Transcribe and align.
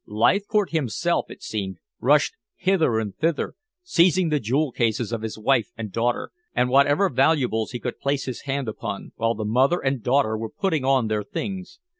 Leithcourt 0.07 0.71
himself, 0.71 1.29
it 1.29 1.43
seemed, 1.43 1.77
rushed 1.99 2.33
hither 2.55 2.97
and 2.97 3.15
thither, 3.17 3.53
seizing 3.83 4.29
the 4.29 4.39
jewel 4.39 4.71
cases 4.71 5.13
of 5.13 5.21
his 5.21 5.37
wife 5.37 5.69
and 5.77 5.91
daughter 5.91 6.31
and 6.55 6.69
whatever 6.71 7.07
valuables 7.07 7.69
he 7.71 7.79
could 7.79 7.99
place 7.99 8.25
his 8.25 8.41
hand 8.49 8.67
upon, 8.67 9.11
while 9.17 9.35
the 9.35 9.45
mother 9.45 9.79
and 9.79 10.01
daughter 10.01 10.35
were 10.35 10.49
putting 10.49 10.83
on 10.83 11.05
their 11.05 11.21
things. 11.23 11.77